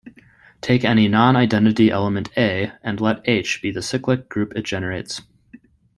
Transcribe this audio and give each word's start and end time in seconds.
Take 0.61 0.83
any 0.83 1.07
non-identity 1.07 1.91
element 1.91 2.29
"a", 2.35 2.71
and 2.81 2.99
let 2.99 3.21
"H" 3.25 3.61
be 3.61 3.69
the 3.69 3.83
cyclic 3.83 4.29
group 4.29 4.51
it 4.55 4.63
generates. 4.65 5.21